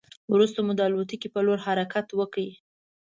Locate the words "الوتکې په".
0.87-1.39